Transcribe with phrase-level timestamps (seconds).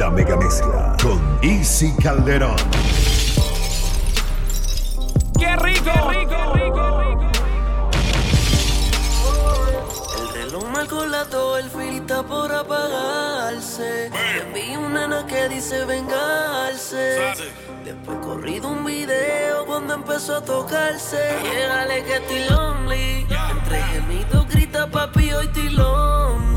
[0.00, 2.56] La mega mezcla con Easy Calderón.
[5.38, 5.90] ¡Qué rico!
[6.08, 7.02] rico, rico,
[10.18, 11.26] El reloj marcó la
[11.58, 14.10] el filita por apagarse.
[14.54, 17.34] Vi una nena que dice vengarse.
[17.84, 21.18] Después corrido un video cuando empezó a tocarse.
[21.42, 23.26] Llegale que estoy lonely.
[23.50, 26.49] Entre gemidos grita papi, hoy estoy lonely.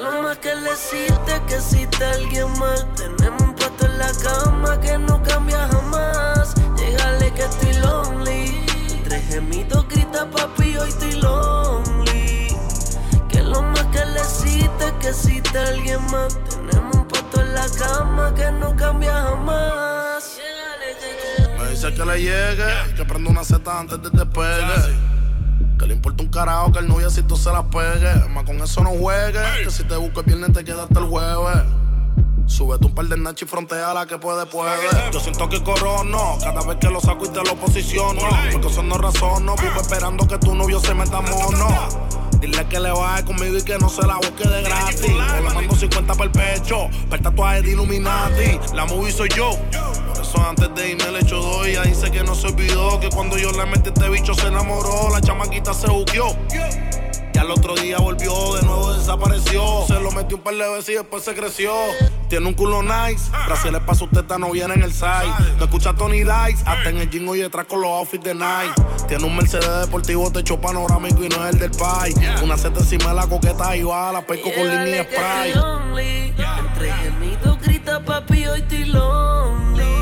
[0.00, 2.86] Lo más que le hiciste que existe alguien más.
[2.96, 6.54] Tenemos un puesto en la cama que no cambia jamás.
[6.78, 8.64] Llegale que estoy lonely.
[8.92, 12.56] Entre gemidos grita papi, hoy estoy lonely.
[13.28, 16.38] Que lo más que le hiciste que existe alguien más.
[16.48, 20.38] Tenemos un puesto en la cama que no cambia jamás.
[21.58, 25.09] Me dice que le llegue, que prenda una seta antes de despegue.
[26.40, 28.28] Que le importa un carajo que el noviecito se la pegue.
[28.30, 29.40] Más con eso no juegue.
[29.64, 31.62] Que si te busco el viernes te quedas hasta el jueves.
[32.46, 34.88] Súbete un par de nachi y frontea la que puede, puede.
[35.12, 38.20] Yo siento que corono cada vez que lo saco y te lo posiciono.
[38.52, 41.68] Porque eso no razono, vivo esperando que tu novio se meta mono.
[42.40, 45.02] Dile que le baje conmigo y que no se la busque de gratis.
[45.02, 48.74] Le mando 50 para el pecho, para el tatuaje de Illuminati.
[48.74, 49.50] La movie soy yo.
[50.30, 53.00] Eso antes de irme le echo dos ahí dice que no se olvidó.
[53.00, 55.10] Que cuando yo le metí este bicho se enamoró.
[55.10, 56.36] La chamaquita se buqueó.
[57.34, 59.84] Y al otro día volvió, de nuevo desapareció.
[59.88, 61.72] Se lo metió un par de veces y después se creció.
[62.28, 65.34] Tiene un culo nice, Brasil para su teta no viene en el side.
[65.58, 68.72] No escucha Tony Dice, hasta en el jingo y detrás con los outfits de Night.
[69.08, 72.14] Tiene un Mercedes deportivo, techo panorámico y no es el del Pai.
[72.44, 75.54] Una seta encima de la coqueta y va la peco con línea spray.
[76.58, 79.99] Entre gemidos grita papi, hoy estoy lonely.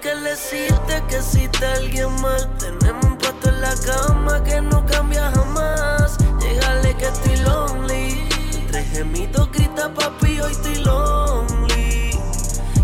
[0.00, 2.48] Que lo más que existe alguien más.
[2.58, 6.18] Tenemos un puesto en la cama que no cambia jamás.
[6.40, 8.28] Llegale que estoy lonely.
[8.54, 12.10] Entre gemidos grita papi, hoy estoy lonely.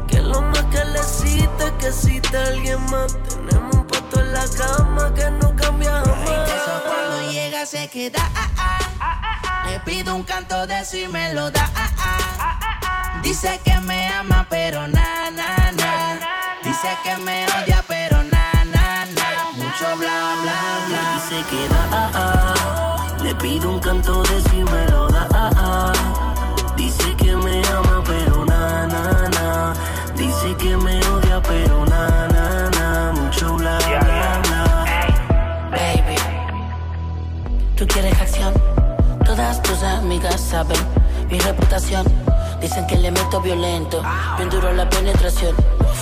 [0.08, 3.16] Que lo más que le hiciste que existe alguien más.
[3.28, 6.50] Tenemos un puesto en la cama que no cambia jamás.
[6.50, 8.28] Eso cuando llega se queda.
[8.34, 8.50] ah,
[9.00, 9.64] ah.
[9.70, 11.70] Le pido un canto de si me lo da.
[11.76, 13.20] ah, ah.
[13.22, 16.13] Dice que me ama, pero na, na, na.
[16.84, 19.50] Dice que me odia, pero na, na, na.
[19.56, 21.16] Mucho bla, bla, bla.
[21.16, 23.06] Y se queda, ah, ah.
[23.22, 25.92] Le pido un canto de si me lo da, ah, ah.
[26.76, 29.74] Dice que me ama, pero na, na, na.
[30.14, 33.12] Dice que me odia, pero na, na, na.
[33.12, 34.84] Mucho bla, bla, bla.
[35.70, 36.16] Baby,
[37.76, 38.52] tú quieres acción.
[39.24, 40.76] Todas tus amigas saben
[41.30, 42.04] mi reputación.
[42.64, 44.02] Dicen que le meto violento,
[44.38, 45.54] bien duro la penetración.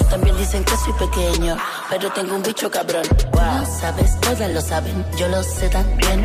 [0.09, 1.57] También dicen que soy pequeño,
[1.91, 3.03] pero tengo un bicho cabrón.
[3.33, 6.23] Lo sabes, todas lo saben, yo lo sé también.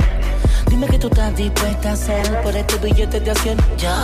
[0.68, 3.58] Dime que tú estás dispuesta a hacer por este billete de acción.
[3.80, 4.00] Ya,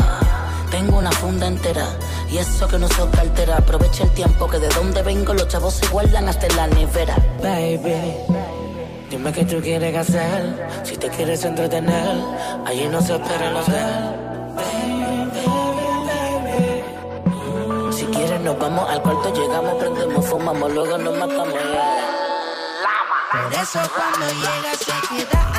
[0.72, 1.86] tengo una funda entera
[2.32, 3.58] y eso que no soy cartera.
[3.58, 7.16] Aprovecha el tiempo que de donde vengo los chavos se guardan hasta en la nevera.
[7.44, 8.16] Baby.
[9.12, 12.18] Dime qué tú quieres hacer, si te quieres entretener,
[12.66, 15.03] allí no se espera el hotel.
[18.44, 21.54] Nos vamos al cuarto, llegamos, prendemos, fumamos, luego nos matamos.
[23.32, 25.53] Por eso cuando llega se queda.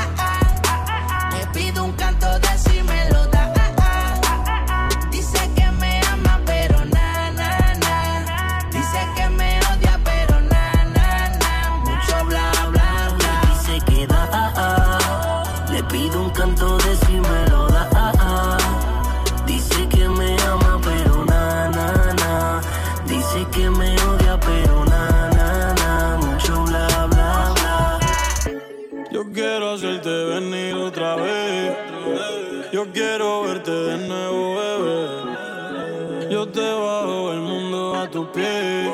[23.55, 26.17] Que me odia, pero na, na, na.
[26.17, 28.01] Mucho bla, bla, bla.
[29.13, 31.77] Yo quiero hacerte venir otra vez.
[32.73, 36.29] Yo quiero verte de nuevo, bebé.
[36.31, 38.91] Yo te bajo el mundo a tus pies.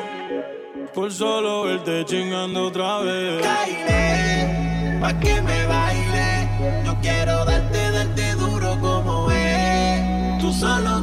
[0.95, 3.43] Por solo verte chingando otra vez.
[3.43, 6.49] Caile, pa' que me baile.
[6.85, 10.39] Yo quiero darte, darte duro como es.
[10.41, 11.01] Tú solo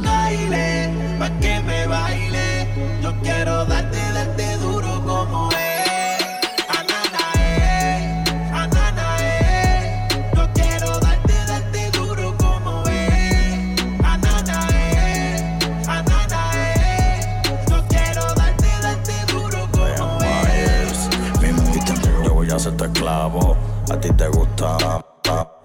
[23.10, 24.76] A ti te gusta.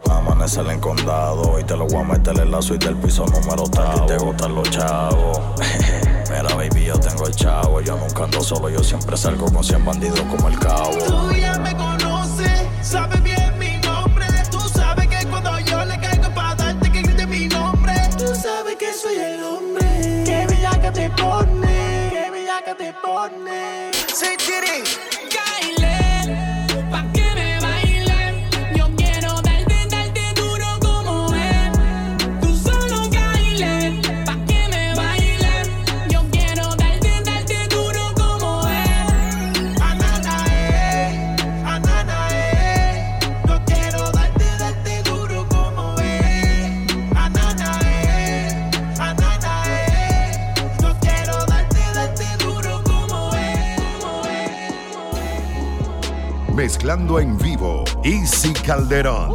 [0.10, 3.64] Amanecer en condado y te lo voy a meter en la suite del piso número
[3.64, 3.86] tal.
[3.86, 5.42] A ti te gustan los chavos.
[6.30, 7.82] Mira, baby, yo tengo el chavo.
[7.82, 10.98] Yo nunca ando solo, yo siempre salgo con 100 bandidos como el cabo.
[11.06, 14.26] Tú ya me conoces, sabes bien mi nombre.
[14.50, 17.94] Tú sabes que cuando yo le caigo para darte que grite mi nombre.
[18.18, 20.24] Tú sabes que soy el hombre.
[20.24, 23.92] Que bella que te pone, que bella que te pone.
[24.14, 24.28] Sí,
[56.84, 59.32] mezclando en vivo Easy Calderón.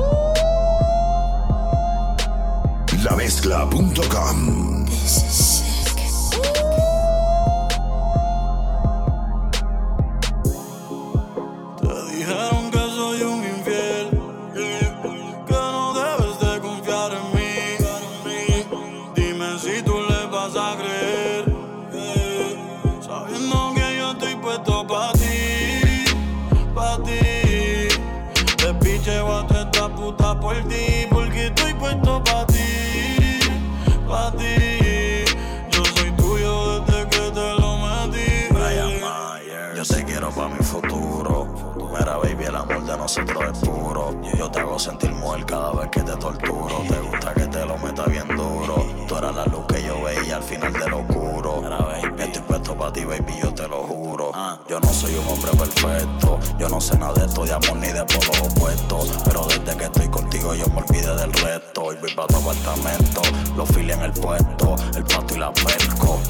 [3.03, 4.85] La mezcla.com.
[44.79, 46.85] Yo te hago sentir mujer cada vez que te torturo.
[46.89, 48.87] Te gusta que te lo meta bien duro.
[49.09, 51.63] Tú eras la luz que yo veía al final de lo oscuro.
[52.17, 54.31] Estoy puesto para ti, baby, yo te lo juro.
[54.69, 56.39] Yo no soy un hombre perfecto.
[56.59, 59.19] Yo no sé nada de esto de amor ni de polos opuestos.
[59.25, 61.93] Pero desde que estoy contigo yo me olvidé del resto.
[61.93, 63.23] Y voy para tu apartamento.
[63.57, 64.77] Los files en el puesto.
[64.95, 66.21] El pato y la perco.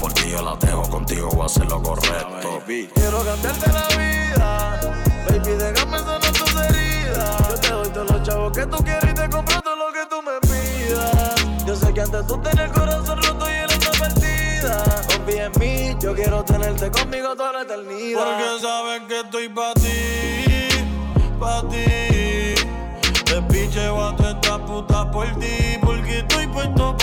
[0.00, 2.62] Porque yo la dejo contigo, voy a hacer lo correcto.
[2.94, 4.80] Quiero cambiarte la vida
[5.28, 7.67] Baby, déjame sanar tus heridas.
[7.94, 11.66] Los chavos que tú quieres y te compro todo lo que tú me pidas.
[11.66, 14.84] Yo sé que antes tú tenías el corazón roto y él está perdida.
[15.08, 18.20] Confía en mí, yo quiero tenerte conmigo toda la eternidad.
[18.20, 20.68] Porque sabes que estoy pa' ti,
[21.40, 22.54] pa' ti.
[23.24, 26.96] Te picheo a esta puta por ti, porque estoy puesto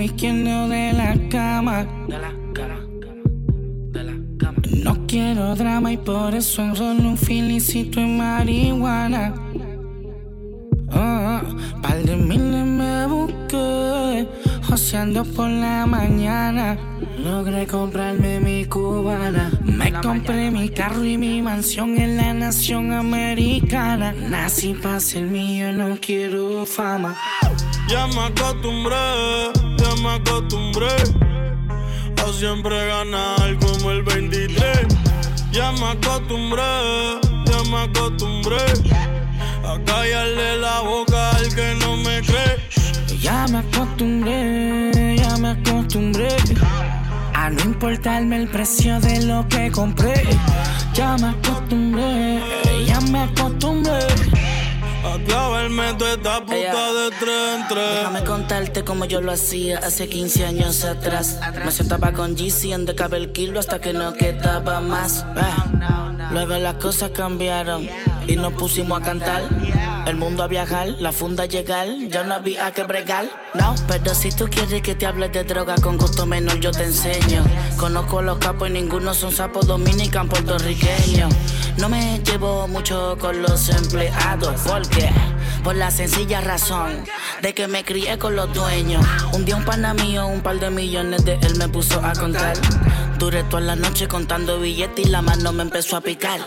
[0.00, 1.86] izquierdo de la cama.
[2.08, 2.38] De la.
[4.82, 9.34] No quiero drama y por eso enrollo un felicito en marihuana.
[10.90, 11.40] Oh,
[11.82, 14.28] par de miles me busqué,
[14.62, 16.78] joseando por la mañana.
[17.18, 19.50] Logré comprarme mi cubana.
[19.62, 24.12] Me compré mi carro y mi mansión en la nación americana.
[24.12, 27.16] Nací para ser mío, no quiero fama.
[27.88, 28.96] Ya me acostumbré,
[29.78, 30.94] ya me acostumbré
[32.22, 34.86] a siempre ganar como el 23.
[35.52, 36.62] Ya me acostumbré,
[37.46, 38.62] ya me acostumbré
[39.64, 43.18] a callarle la boca al que no me cree.
[43.20, 46.28] Ya me acostumbré, ya me acostumbré
[47.32, 50.26] a no importarme el precio de lo que compré.
[50.92, 52.42] Ya me acostumbré,
[52.86, 54.27] ya me acostumbré.
[55.18, 57.94] A clavarme toda esta puta de tres en tres.
[57.98, 61.38] Déjame contarte como yo lo hacía hace 15 años atrás.
[61.64, 65.24] Me sentaba con GC en de el kilo hasta que no quedaba más.
[65.36, 66.08] Ah.
[66.30, 67.88] Luego las cosas cambiaron
[68.26, 69.42] y nos pusimos a cantar.
[70.06, 73.26] El mundo a viajar, la funda a llegar, ya no había que bregar.
[73.54, 76.84] No, pero si tú quieres que te hable de droga con gusto menor, yo te
[76.84, 77.44] enseño.
[77.76, 81.34] Conozco los capos y ninguno son sapos dominican puertorriqueños.
[81.78, 85.10] No me llevo mucho con los empleados, porque
[85.62, 87.04] por la sencilla razón
[87.40, 89.04] de que me crié con los dueños.
[89.32, 92.56] Un día un pana mío, un par de millones de él me puso a contar.
[93.18, 96.40] Duré toda la noche contando billetes y la mano me empezó a picar.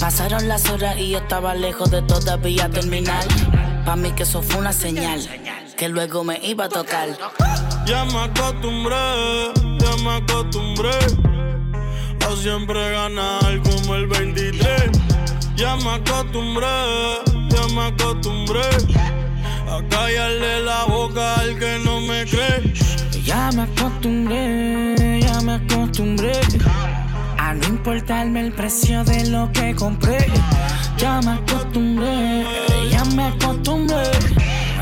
[0.00, 3.24] Pasaron las horas y yo estaba lejos de todavía terminar.
[3.86, 5.20] Pa' mí que eso fue una señal,
[5.76, 7.10] que luego me iba a tocar.
[7.86, 8.96] Ya me acostumbré,
[9.78, 11.33] ya me acostumbré
[12.32, 14.90] siempre ganar como el 23.
[15.56, 16.66] Ya me acostumbré,
[17.50, 18.68] ya me acostumbré
[19.68, 22.74] a callarle la boca al que no me cree.
[23.24, 26.32] Ya me acostumbré, ya me acostumbré
[27.38, 30.26] a no importarme el precio de lo que compré.
[30.96, 32.44] Ya me acostumbré,
[32.90, 34.10] ya me acostumbré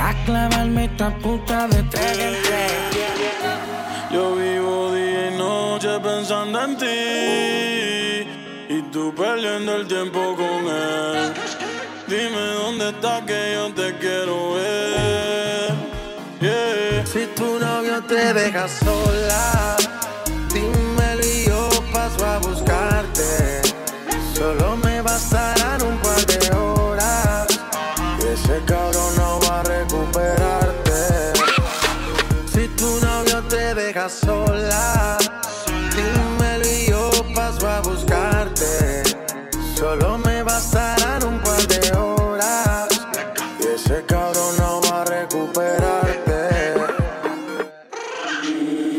[0.00, 2.42] a clavarme esta puta de tres
[4.12, 8.26] Yo vivo día y noche pensando en ti
[8.69, 11.33] y tú perdiendo el tiempo con él.
[12.07, 15.73] Dime dónde está que yo te quiero ver.
[17.07, 19.76] Si tu novio te deja sola,
[34.21, 35.19] sola.
[35.95, 39.02] Dímelo y yo paso a buscarte.
[39.76, 42.88] Solo me bastarán un par de horas.
[43.61, 46.75] Y ese cabrón no va a recuperarte.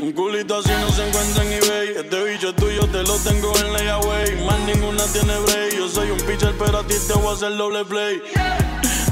[0.01, 1.87] Un culito así no se encuentra en eBay.
[1.97, 4.45] Este bicho tuyo, te lo tengo en layaway.
[4.45, 5.77] Más ninguna tiene break.
[5.77, 8.21] Yo soy un pitcher, pero a ti te voy a hacer doble play.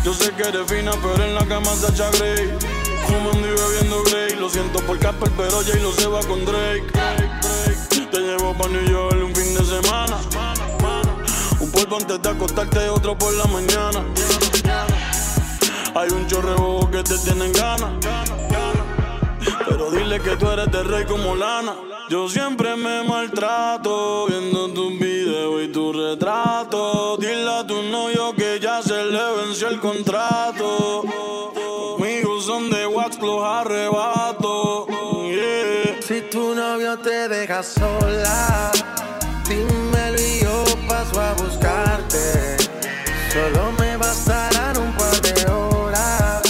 [0.04, 2.71] Yo sé que eres fina, pero en la cama se Grey.
[3.12, 4.36] Fumando y bebiendo Grey.
[4.40, 6.88] Lo siento por Casper, pero Jay lo se va con Drake.
[8.10, 10.18] Te llevo pa' New York un fin de semana.
[11.60, 14.06] Un polvo antes de acostarte, otro por la mañana.
[15.94, 17.92] Hay un chorrebo que te tienen ganas.
[19.68, 21.76] Pero dile que tú eres de rey como lana.
[22.10, 27.18] Yo siempre me maltrato viendo tus videos y tu retrato.
[27.18, 31.04] Dile a tu novio que ya se le venció el contrato.
[33.64, 34.02] Yeah.
[36.02, 38.72] Si tu novio te deja sola,
[39.48, 42.58] dímelo y yo paso a buscarte.
[43.32, 46.42] Solo me bastarán un par de horas.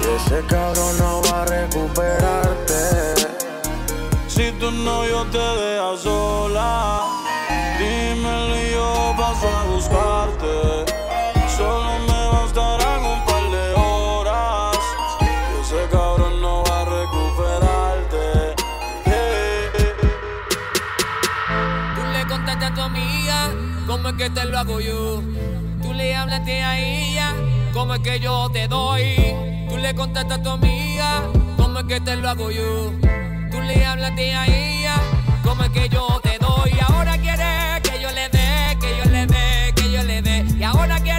[0.00, 3.28] Y ese cabrón no va a recuperarte.
[4.26, 7.02] Si tu novio te deja sola,
[7.78, 10.77] dímelo y yo paso a buscarte.
[24.08, 25.22] Cómo es que te lo hago yo.
[25.82, 27.34] Tú le hablaste a ella
[27.74, 29.16] cómo es que yo te doy.
[29.68, 31.24] Tú le contaste a tu amiga
[31.58, 32.90] cómo es que te lo hago yo.
[33.50, 34.94] Tú le hablaste a ella
[35.42, 36.72] cómo es que yo te doy.
[36.74, 40.46] Y ahora quiere que yo le dé, que yo le dé, que yo le dé.
[40.58, 41.17] Y ahora quiere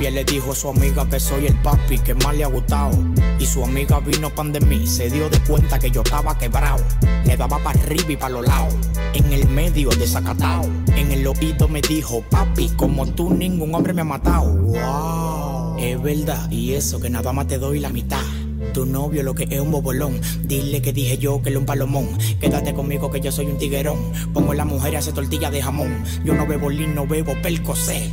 [0.00, 2.90] Novia le dijo a su amiga que soy el papi que más le ha gustado.
[3.38, 6.82] Y su amiga vino pan de mí, se dio de cuenta que yo estaba quebrado.
[7.26, 8.74] Le daba para arriba y para los lados,
[9.12, 10.62] en el medio desacatado.
[10.96, 14.50] En el oído me dijo, papi, como tú ningún hombre me ha matado.
[14.50, 18.24] Wow, es verdad, y eso que nada más te doy la mitad.
[18.72, 20.20] Tu novio lo que es un bobolón.
[20.44, 22.08] Dile que dije yo que él es un palomón.
[22.40, 23.98] Quédate conmigo que yo soy un tiguerón.
[24.32, 26.04] Pongo a la mujer y hace tortilla de jamón.
[26.24, 27.34] Yo no bebo lin, no bebo.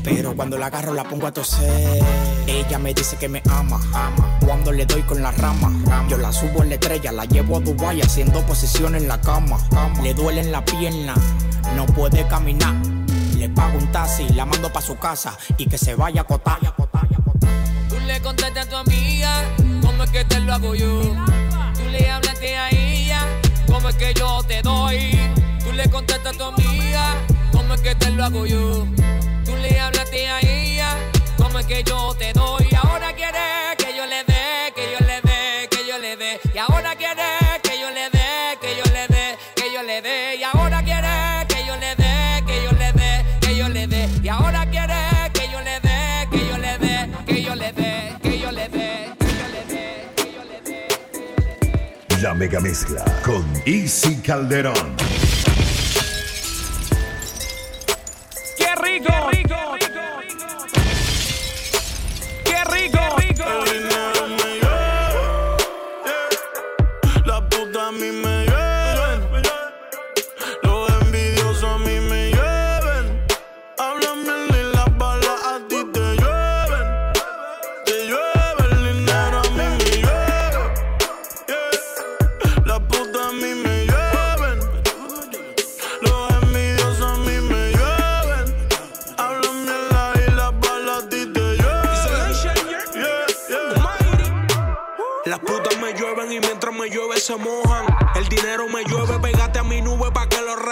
[0.03, 2.03] Pero cuando la agarro la pongo a toser.
[2.47, 3.79] Ella me dice que me ama.
[3.93, 4.39] ama.
[4.45, 5.71] Cuando le doy con la rama.
[6.09, 9.57] Yo la subo en la estrella, la llevo a Dubai haciendo posiciones en la cama.
[10.01, 11.13] Le duele en la pierna,
[11.75, 12.75] no puede caminar.
[13.37, 16.59] Le pago un taxi, la mando pa' su casa y que se vaya a acotar.
[17.89, 19.16] Tú le contaste a tu amiga cómo
[20.11, 21.01] que te lo hago yo.
[21.75, 23.21] Tú le hablaste a ella
[23.67, 25.17] cómo es que yo te doy.
[25.63, 27.15] Tú le contaste a tu amiga
[27.51, 28.85] cómo es que te lo hago yo.
[29.45, 30.95] Tú le hablaste a ella
[31.37, 32.67] cómo es que yo te doy.
[32.83, 33.76] Ahora quiere
[52.47, 55.16] mega mezcla con Easy Calderón.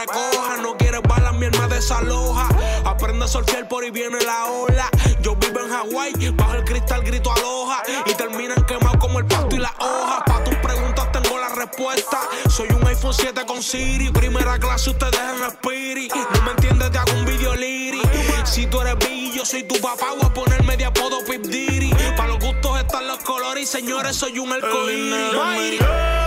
[0.06, 0.58] Recoja.
[0.62, 2.48] No quieres balas, mi alma desaloja.
[2.86, 4.90] Aprende a surfear por ahí viene la ola.
[5.22, 7.84] Yo vivo en Hawái, bajo el cristal grito aloja.
[8.06, 10.24] Y terminan quemados como el pasto y la hoja.
[10.26, 12.20] Pa' tus preguntas tengo la respuesta.
[12.50, 14.10] Soy un iPhone 7 con Siri.
[14.12, 16.14] Primera clase, ustedes en Spirit.
[16.14, 18.02] No me entiendes, te hago un video liri.
[18.44, 20.14] Si tú eres Biggie, yo soy tu papá.
[20.16, 21.92] Voy a ponerme de apodo Pip Diddy.
[22.16, 23.64] Pa' los gustos están los colores.
[23.64, 26.26] Y señores, soy un yeah.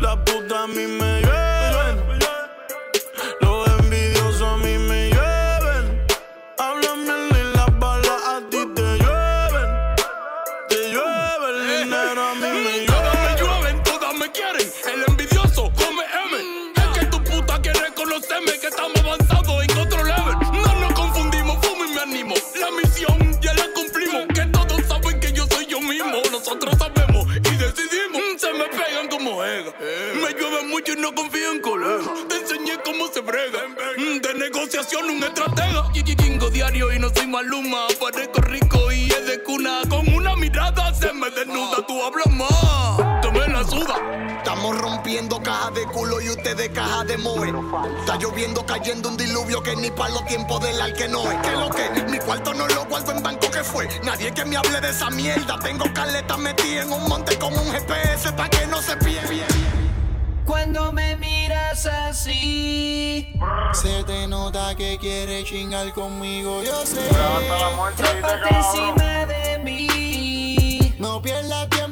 [0.00, 1.19] La puta a mí me
[30.22, 32.28] Me llueve mucho y no confío en colegas.
[32.28, 33.60] Te enseñé cómo se brega.
[33.96, 35.90] De negociación, un estratega.
[35.92, 37.86] Kingo diario y no soy maluma.
[37.86, 38.39] Aparezco
[46.60, 47.52] ustedes cajas de moe.
[48.00, 51.38] Está lloviendo, cayendo un diluvio que ni para los tiempos del al que no es.
[51.38, 53.88] Que lo que mi cuarto no lo guardo en banco que fue.
[54.04, 55.58] Nadie que me hable de esa mierda.
[55.60, 59.46] Tengo caleta metida en un monte con un GPS para que no se pierda.
[60.44, 63.32] Cuando me miras así,
[63.72, 67.00] se te nota que quieres chingar conmigo, yo sé.
[67.96, 70.96] Trépate encima de mí.
[70.98, 71.89] No pierdas tiempo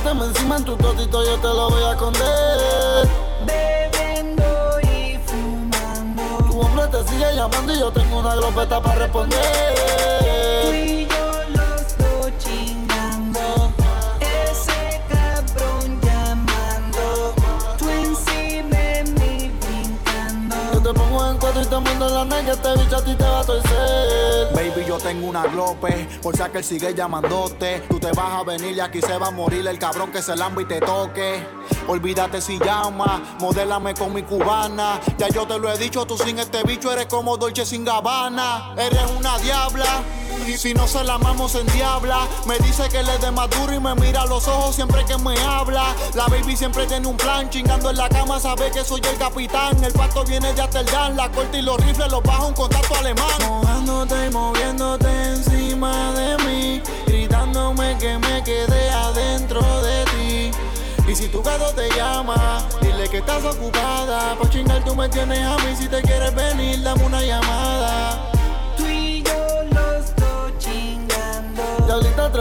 [0.00, 3.08] trépate encima en tu totito, yo te lo voy a esconder.
[3.46, 6.22] Bebiendo y fumando.
[6.50, 10.43] Tu hombre te sigue llamando y yo tengo una glopeta para responder.
[21.54, 24.54] Pongo en cuatro y te la bicho a ti te va a torcer.
[24.54, 27.80] Baby, yo tengo una glope, por si que él sigue llamándote.
[27.88, 30.36] Tú te vas a venir y aquí se va a morir el cabrón que se
[30.36, 31.46] lamba y te toque.
[31.86, 35.00] Olvídate si llama, modélame con mi cubana.
[35.18, 38.74] Ya yo te lo he dicho, tú sin este bicho eres como Dolce sin Gabbana.
[38.76, 40.23] Eres una diabla.
[40.64, 43.80] Si no se la amamos en diabla, me dice que le dé más duro y
[43.80, 45.94] me mira a los ojos siempre que me habla.
[46.14, 49.84] La baby siempre tiene un plan, chingando en la cama, sabe que soy el capitán.
[49.84, 53.26] El pato viene de Amsterdam, la corte y los rifles los bajo un contacto alemán.
[53.46, 60.50] Mojándote y moviéndote encima de mí, gritándome que me quedé adentro de ti.
[61.06, 64.34] Y si tu gato te llama, dile que estás ocupada.
[64.36, 67.63] Por chingar tú me tienes a mí, si te quieres venir, dame una llamada.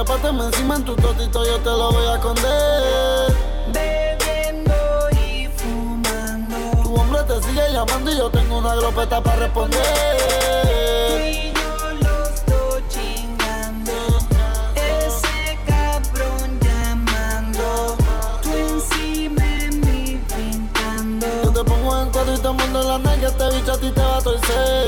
[0.04, 3.34] Trépateme encima en tu totito, yo te lo voy a esconder.
[3.72, 4.74] Bebiendo
[5.12, 6.84] y fumando.
[6.84, 9.82] Tu hombre te sigue llamando y yo tengo una glopeta para responder.
[11.26, 13.92] y yo los dos chingando.
[14.76, 17.98] Ese cabrón llamando.
[18.42, 21.28] Tú encima de mí brincando.
[21.44, 23.92] Yo te pongo en cuatro y te mando en la negra, este bicho a ti
[23.92, 24.83] te va a torcer.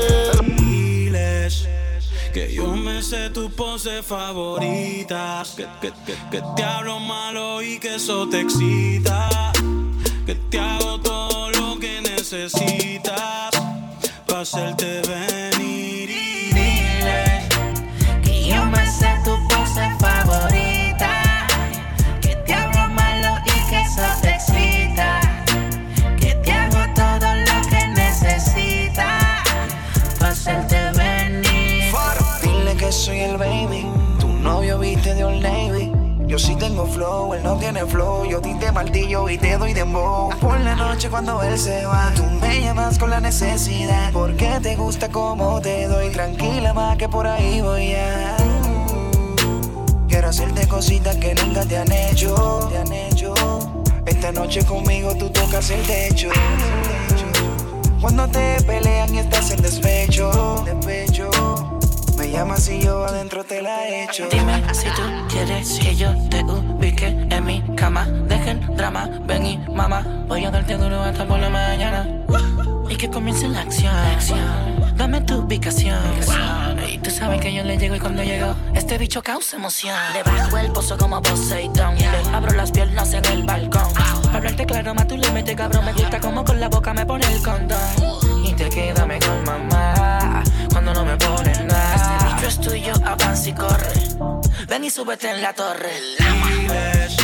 [2.36, 5.54] Que yo me sé tus poses favoritas.
[5.56, 9.52] Que, que, que, que te hablo malo y que eso te excita.
[10.26, 13.50] Que te hago todo lo que necesitas.
[14.26, 15.55] Para hacerte venir
[36.84, 38.26] tengo él no tiene flow.
[38.26, 40.30] Yo ti te martillo y te doy dembow.
[40.40, 44.12] Por la noche cuando él se va, tú me llamas con la necesidad.
[44.12, 46.10] Porque te gusta como te doy.
[46.10, 48.36] Tranquila más que por ahí voy a.
[50.08, 52.68] Quiero hacerte cositas que nunca te han hecho.
[52.70, 53.34] Te han hecho.
[54.04, 56.28] Esta noche conmigo tú tocas el techo.
[58.00, 61.30] Cuando te pelean y estás en despecho, despecho.
[62.32, 64.26] Llamas y yo adentro te la echo.
[64.30, 68.04] Dime si tú quieres que yo te ubique en mi cama.
[68.04, 70.02] Dejen drama, ven y mamá.
[70.28, 72.06] Voy a darte duro hasta por la mañana.
[72.88, 73.94] Y que comience la acción.
[74.96, 75.98] Dame tu ubicación.
[76.88, 79.96] Y tú sabes que yo le llego y cuando llego, este bicho causa emoción.
[80.12, 81.96] Le bajo el pozo como Poseidón.
[81.96, 83.92] Le abro las piernas en el balcón.
[83.94, 85.84] Pa' hablarte claro, más tú le metes cabrón.
[85.84, 87.78] Me gusta como con la boca me pone el condón.
[94.68, 95.92] Ven y súbete en la torre.
[96.18, 97.16] Diles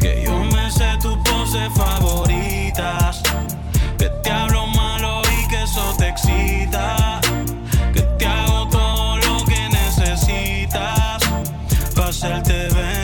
[0.00, 3.22] que yo me sé tus poses favoritas.
[3.98, 7.20] Que te hablo malo y que eso te excita.
[7.92, 11.22] Que te hago todo lo que necesitas.
[11.94, 13.03] Para hacerte venir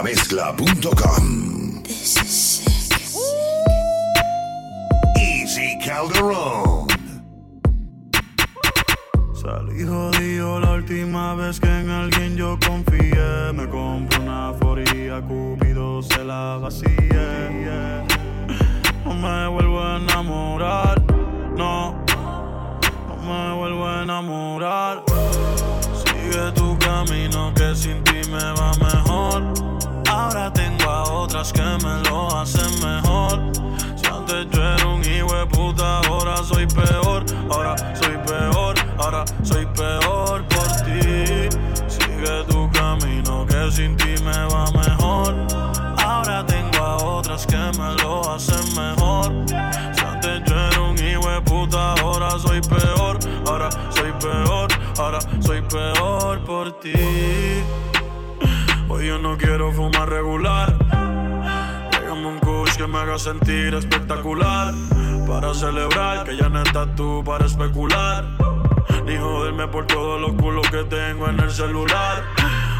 [0.00, 1.82] Lamezcla.com.
[5.14, 6.88] Easy Calderón.
[9.34, 13.52] Salí jodido la última vez que en alguien yo confié.
[13.52, 18.06] Me compré una foría, Cupido se la vacíe.
[19.04, 21.02] No me vuelvo a enamorar,
[21.58, 22.02] no.
[23.86, 25.04] a enamorar.
[25.92, 29.59] Sigue tu camino que sin ti me va mejor.
[31.40, 33.40] Que me lo hacen mejor.
[33.96, 37.24] Si antes yo era un hijo puta, ahora soy peor.
[37.50, 41.48] Ahora soy peor, ahora soy peor por ti.
[41.88, 45.34] Sigue tu camino que sin ti me va mejor.
[46.04, 49.32] Ahora tengo a otras que me lo hacen mejor.
[49.48, 53.18] Si antes yo era un hijo de puta, ahora soy peor.
[53.46, 56.92] Ahora soy peor, ahora soy peor por ti.
[58.90, 61.09] Hoy yo no quiero fumar regular.
[62.10, 64.74] Déjame un kush que me haga sentir espectacular.
[65.28, 68.24] Para celebrar que ya no estás tú para especular.
[69.06, 72.24] Ni joderme por todos los culos que tengo en el celular.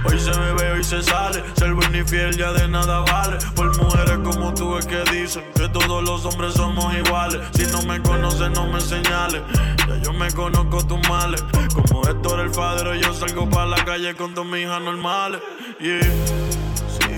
[0.04, 1.44] Hoy se me ve, hoy se sale.
[1.54, 3.38] Ser buen y fiel ya de nada vale.
[3.54, 7.40] Por mujeres como tú es que dicen que todos los hombres somos iguales.
[7.52, 9.42] Si no me conoces, no me señales.
[9.86, 11.44] Ya yo me conozco tus males.
[11.72, 15.40] Como Héctor el padre, yo salgo para la calle con dos hijas normales.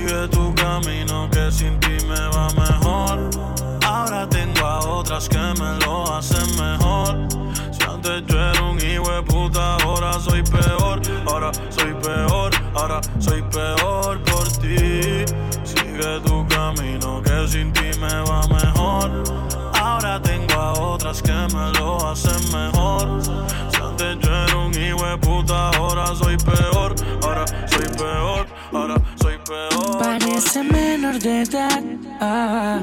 [0.02, 3.30] Sigue tu camino que sin ti me va mejor.
[3.86, 7.28] Ahora tengo a otras que me lo hacen mejor.
[7.70, 11.00] Si antes yo era un hijo de puta, ahora soy peor.
[11.24, 15.24] Ahora soy peor, ahora soy peor por ti.
[15.62, 19.22] Sigue tu camino que sin ti me va mejor.
[19.80, 23.22] Ahora tengo a otras que me lo hacen mejor.
[23.22, 26.92] Si antes yo era un hijo de puta, ahora soy peor.
[27.22, 29.21] Ahora soy peor, ahora soy peor.
[29.98, 31.82] Parece menor de edad.
[32.20, 32.80] ah.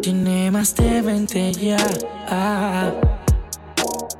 [0.00, 1.76] Tiene más de 20 ya.
[2.28, 2.90] ah.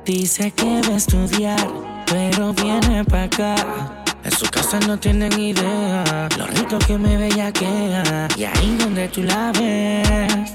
[0.05, 1.67] Dice que va a estudiar,
[2.05, 3.55] pero viene pa' acá.
[4.23, 8.27] En su casa no tienen idea lo rico que me bellaquea.
[8.37, 10.51] Y ahí donde tú la ves,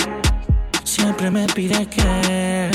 [0.85, 2.71] siempre me pide que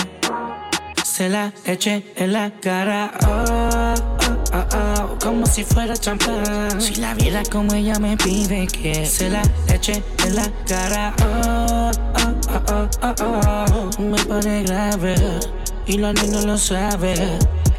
[1.03, 3.11] se la eche en la cara.
[3.27, 4.12] Oh,
[4.53, 6.79] oh, oh, oh, como si fuera champán.
[6.81, 11.13] Si la viera como ella me pide que se la eche en la cara.
[11.21, 12.31] Oh, oh,
[12.71, 13.65] oh, oh, oh,
[13.97, 14.01] oh.
[14.01, 15.15] Me pone grave
[15.85, 17.13] y la niña lo sabe.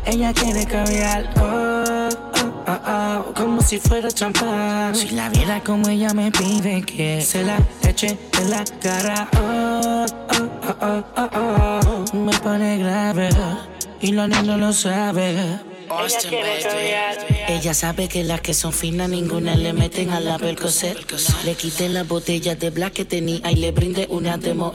[0.06, 1.30] Ella quiere caviar.
[1.38, 4.94] Oh, oh, oh, oh, como si fuera champán.
[4.94, 9.28] Si la viera como ella me pide que se la eche en la cara.
[9.38, 10.50] Oh, oh,
[10.82, 11.80] oh, oh, oh,
[12.12, 12.16] oh.
[12.16, 13.30] Me pone grave
[14.00, 15.73] y la niña lo sabe.
[15.98, 17.34] Austin, baby.
[17.48, 20.96] Ella sabe que las que son finas ninguna le meten a la Percocet.
[21.44, 24.74] Le quité las botellas de black que tenía y le brindé una de Moet.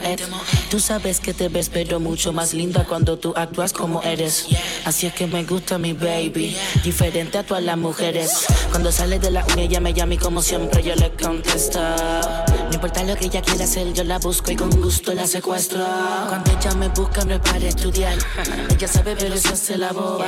[0.70, 4.46] Tú sabes que te ves pero mucho más linda cuando tú actúas como eres.
[4.84, 8.46] Así es que me gusta mi baby, diferente a todas las mujeres.
[8.70, 11.80] Cuando sale de la uña ella me llama y como siempre yo le contesto.
[11.80, 15.84] No importa lo que ella quiera hacer, yo la busco y con gusto la secuestro.
[16.28, 18.16] Cuando ella me busca no es para estudiar.
[18.70, 20.26] Ella sabe pero eso se la boba.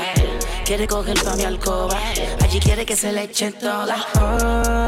[0.64, 1.96] Quiere coger pa' mi alcoba.
[2.42, 3.96] Allí quiere que se le eche toda.
[4.20, 4.86] Oh,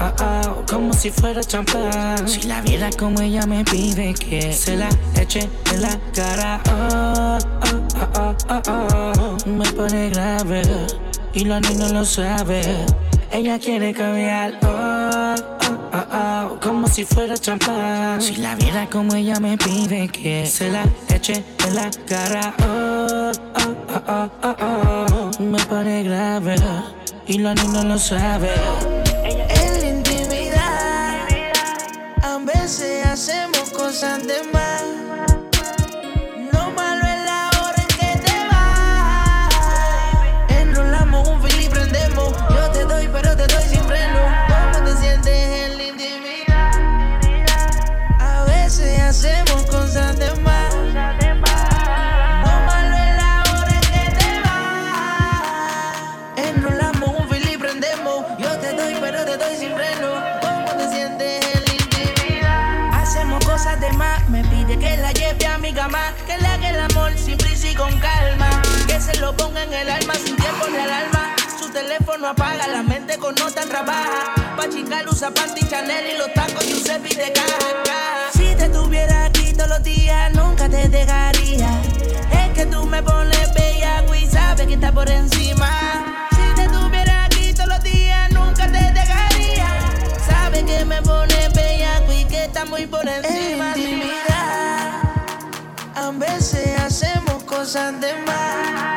[0.00, 2.28] oh, oh, como si fuera champán.
[2.28, 6.60] Si la viera como ella me pide que se la eche en la cara.
[6.70, 9.48] Oh, oh, oh, oh, oh, oh.
[9.48, 10.62] Me pone grave
[11.32, 12.62] y la niña lo sabe.
[13.30, 14.58] Ella quiere cambiar.
[14.62, 15.34] Oh,
[15.68, 18.22] oh, oh, oh, como si fuera champán.
[18.22, 22.54] Si la viera como ella me pide que se la eche en la cara.
[22.62, 23.74] Oh, oh,
[24.08, 25.25] oh, oh, oh, oh.
[25.38, 26.56] Me pone grave
[27.26, 28.48] y la niña lo sabe.
[29.22, 31.28] En la intimidad,
[32.22, 34.55] a veces hacemos cosas de
[72.26, 74.34] teléfono apaga, la mente con nota trabaja.
[74.56, 78.30] Pa' chingar usa panty Chanel y los tacos Giuseppe de caja.
[78.32, 81.68] Si te tuviera aquí todos los días, nunca te dejaría.
[82.32, 86.28] Es que tú me pones bella y sabes que está por encima.
[86.30, 89.68] Si te tuviera aquí todos los días, nunca te dejaría.
[90.26, 93.72] Sabes que me pones bella y que está muy por encima.
[93.74, 95.00] En intimidad,
[95.94, 98.95] a veces hacemos cosas de más.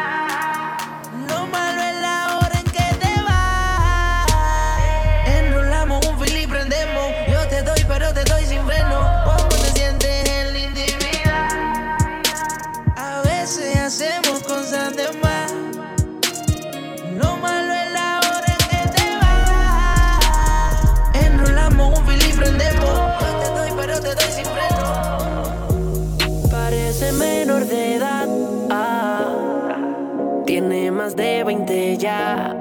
[31.99, 32.55] Ya.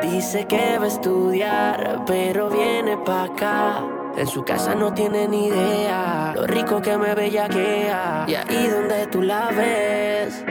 [0.00, 3.82] Dice que va a estudiar, pero viene pa' acá.
[4.16, 8.24] En su casa no tiene ni idea lo rico que me bellaquea.
[8.28, 10.44] Y ahí donde tú la ves,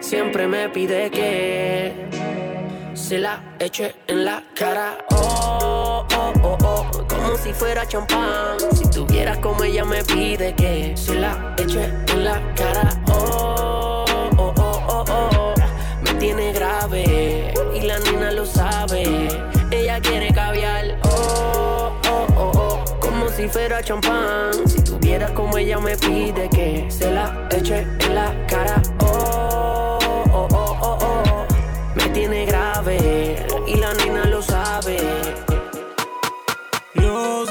[0.00, 2.08] siempre me pide que
[2.94, 4.96] se la eche en la cara.
[5.10, 8.56] Oh, oh, oh, oh, como si fuera champán.
[8.72, 12.88] Si tuvieras como ella me pide que se la eche en la cara.
[13.12, 14.04] Oh,
[14.38, 15.49] oh, oh, oh, oh,
[16.20, 19.28] tiene grave y la nena lo sabe.
[19.70, 20.98] Ella quiere caviar.
[21.04, 24.52] Oh, oh, oh, oh, como si fuera champán.
[24.68, 28.82] Si tuvieras como ella me pide que se la eche en la cara.
[29.00, 29.98] Oh,
[30.30, 31.46] oh, oh, oh, oh,
[31.96, 34.98] me tiene grave y la nena lo sabe.
[36.94, 37.46] Yo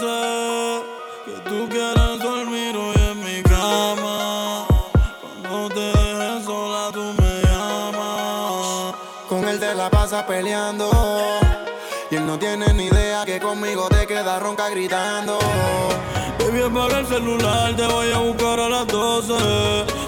[10.26, 10.90] peleando.
[12.12, 15.38] Y él no tiene ni idea que conmigo te queda ronca gritando.
[16.40, 19.34] Baby, apaga el celular, te voy a buscar a las 12.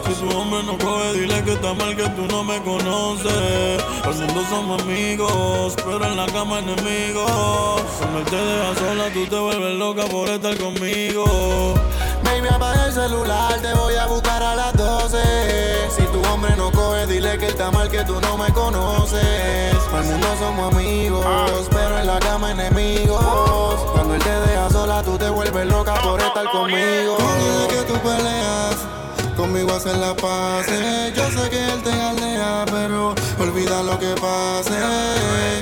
[0.08, 3.84] Si su hombre no coge, dile que está mal que tú no me conoces.
[4.04, 7.82] Al mundo somos amigos, pero en la cama enemigos.
[8.00, 11.76] Cuando él te deja sola, tú te vuelves loca por estar conmigo.
[12.24, 14.81] Baby, apaga el celular, te voy a buscar a las 12.
[15.10, 19.76] Si tu hombre no coge, dile que está mal que tú no me conoces.
[19.92, 21.26] Al mundo somos amigos,
[21.72, 23.20] pero en la cama enemigos.
[23.94, 27.18] Cuando él te deja sola, tú te vuelves loca por estar conmigo.
[27.18, 28.78] Dile que tú peleas.
[29.36, 30.68] Conmigo hacer la paz.
[31.16, 34.78] Yo sé que él te galea, pero olvida lo que pase.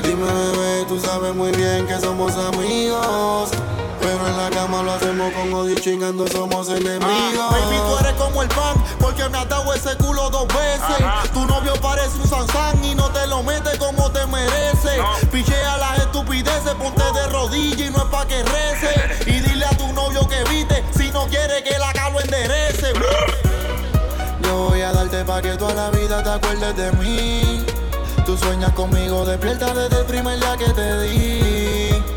[0.03, 3.51] Dime, bebé, tú sabes muy bien que somos amigos.
[4.01, 7.51] Pero en la cama lo hacemos con odio chingando somos enemigos.
[7.51, 11.05] baby, tú eres como el pan, porque me has dado ese culo dos veces.
[11.33, 15.01] Tu novio parece un Sansán y no te lo mete como te merece.
[15.31, 19.29] Pichea las estupideces, ponte de rodillas y no es pa' que rece.
[19.29, 22.93] Y dile a tu novio que viste si no quiere que la calo enderece.
[24.43, 27.65] Yo voy a darte pa' que toda la vida te acuerdes de mí.
[28.25, 31.58] Tú sueñas conmigo, despierta desde el primer día que te di.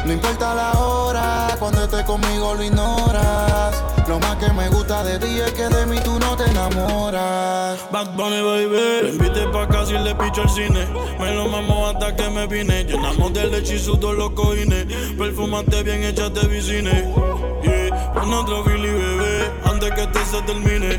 [0.05, 3.83] No importa la hora, cuando estés conmigo lo ignoras.
[4.09, 7.79] Lo más que me gusta de ti es que de mí tú no te enamoras.
[7.93, 8.77] Bad Bunny, baby.
[9.01, 10.87] Te invité pa' casa y le picho al cine.
[11.21, 12.85] Me lo mamo hasta que me vine.
[12.85, 14.87] Llenamos de leche y sudor los cojines.
[15.17, 17.15] Perfumate bien, échate vicine.
[17.63, 19.53] Yeah, pon otro Billy, bebé.
[19.65, 20.97] Antes que este se termine.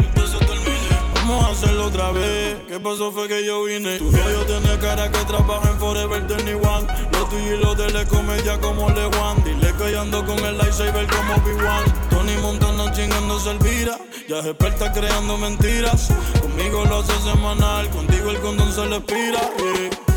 [1.34, 2.58] Vamos a hacerlo otra vez.
[2.68, 3.12] ¿Qué pasó?
[3.12, 3.98] Fue que yo vine.
[3.98, 6.62] Tu novio tiene cara que trabaja en Forever 21.
[7.12, 9.42] Lo tuyo y lo de es comedia como Le One.
[9.44, 12.10] Dile que yo ando con el lightsaber como B1.
[12.12, 13.98] Tony Montana chingándose Elvira.
[14.30, 16.10] Ya es experta creando mentiras.
[16.40, 17.90] Conmigo lo hace semanal.
[17.90, 19.42] Contigo el condón se le expira.
[19.58, 20.14] yeah.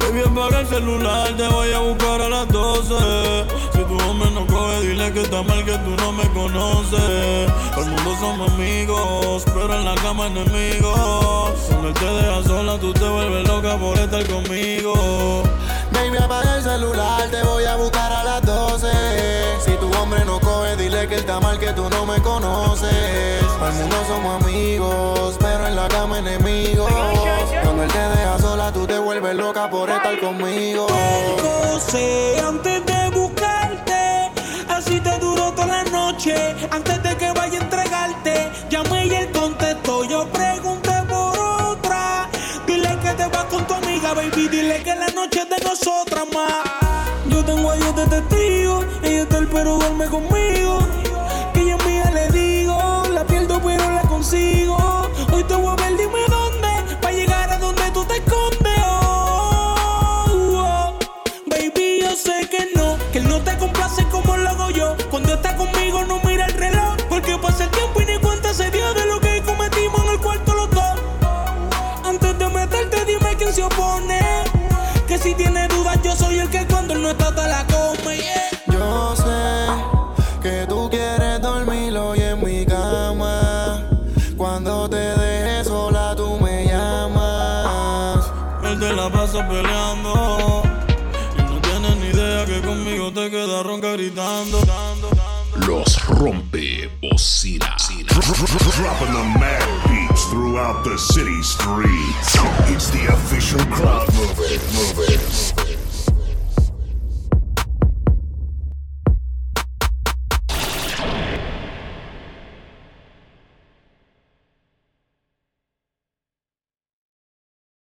[0.00, 2.94] Baby, apaga el celular, te voy a buscar a las 12.
[5.36, 7.50] Está mal que tú no me conoces.
[7.76, 11.50] Al mundo somos amigos, pero en la cama enemigos.
[11.68, 15.42] Cuando él te deja sola, tú te vuelves loca por estar conmigo.
[15.92, 18.86] Baby, apaga el celular, te voy a buscar a las 12.
[19.64, 23.42] Si tu hombre no coge, dile que está mal que tú no me conoces.
[23.60, 26.90] Al mundo somos amigos, pero en la cama enemigos.
[27.62, 30.86] Cuando él te deja sola, tú te vuelves loca por estar conmigo.
[31.42, 32.96] José, antes de
[35.00, 36.34] te duró toda la noche.
[36.70, 40.04] Antes de que vaya a entregarte, llamé y él contestó.
[40.04, 42.28] Yo pregunté por otra.
[42.66, 44.48] Dile que te vas con tu amiga, baby.
[44.48, 47.08] Dile que la noche es de nosotras más.
[47.28, 48.84] Yo tengo a Dios de testigo.
[49.02, 50.45] Ella está el pero duerme conmigo.
[98.76, 102.36] Dropping the mad beats throughout the city streets.
[102.68, 104.44] It's the official crowd mover.